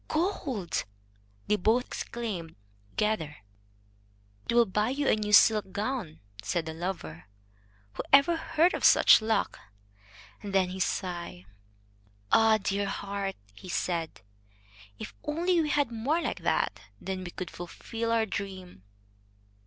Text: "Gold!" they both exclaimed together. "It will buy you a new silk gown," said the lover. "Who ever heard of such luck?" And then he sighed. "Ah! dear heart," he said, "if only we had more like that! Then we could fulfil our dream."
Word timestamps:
"Gold!" 0.07 0.85
they 1.45 1.57
both 1.57 1.85
exclaimed 1.85 2.55
together. 2.89 3.37
"It 4.49 4.55
will 4.55 4.65
buy 4.65 4.89
you 4.89 5.07
a 5.07 5.15
new 5.15 5.31
silk 5.31 5.71
gown," 5.71 6.21
said 6.41 6.65
the 6.65 6.73
lover. 6.73 7.25
"Who 7.93 8.03
ever 8.11 8.35
heard 8.35 8.73
of 8.73 8.83
such 8.83 9.21
luck?" 9.21 9.59
And 10.41 10.55
then 10.55 10.69
he 10.69 10.79
sighed. 10.79 11.45
"Ah! 12.31 12.57
dear 12.57 12.87
heart," 12.87 13.35
he 13.53 13.69
said, 13.69 14.21
"if 14.97 15.13
only 15.23 15.61
we 15.61 15.69
had 15.69 15.91
more 15.91 16.19
like 16.19 16.39
that! 16.39 16.79
Then 16.99 17.23
we 17.23 17.29
could 17.29 17.51
fulfil 17.51 18.11
our 18.11 18.25
dream." 18.25 18.81